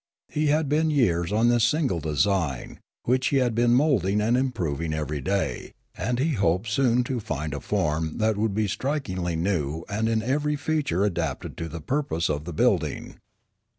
He 0.29 0.47
had 0.47 0.67
been 0.67 0.89
years 0.89 1.31
on 1.31 1.49
this 1.49 1.63
single 1.63 1.99
design, 1.99 2.79
which 3.03 3.27
he 3.27 3.37
had 3.37 3.53
been 3.53 3.75
moulding 3.75 4.19
and 4.19 4.35
improving 4.35 4.95
every 4.95 5.21
day; 5.21 5.73
and 5.95 6.17
he 6.17 6.31
hoped 6.31 6.69
soon 6.69 7.03
to 7.03 7.19
find 7.19 7.53
a 7.53 7.59
form 7.61 8.17
that 8.17 8.35
would 8.35 8.55
be 8.55 8.67
strikingly 8.67 9.35
new 9.35 9.83
and 9.87 10.09
in 10.09 10.23
every 10.23 10.55
feature 10.55 11.05
adapted 11.05 11.55
to 11.57 11.69
the 11.69 11.81
purpose 11.81 12.31
of 12.31 12.45
the 12.45 12.53
building. 12.53 13.19